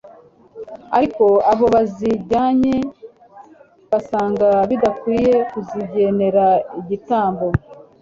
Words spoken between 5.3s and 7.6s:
kuzigenera igitambo